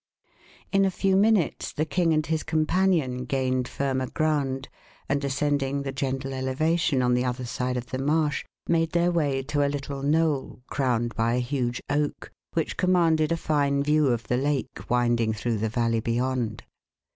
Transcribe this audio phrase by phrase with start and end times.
[0.71, 4.67] In a few minutes the king and his companion gained firmer ground,
[5.07, 9.43] and ascending the gentle elevation on the other side of the marsh, made their way
[9.43, 14.23] to a little knoll crowned by a huge oak, which commanded a fine view of
[14.27, 16.63] the lake winding through the valley beyond.